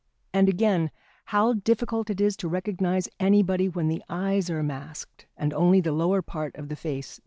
[0.33, 0.89] And again,
[1.25, 5.91] how difficult it is to recognise anybody when the eyes are masked and only the
[5.91, 7.19] lower part of the face visible.